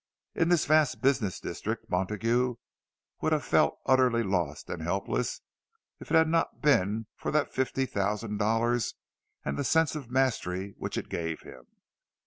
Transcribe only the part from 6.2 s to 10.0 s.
not been for that fifty thousand dollars, and the sense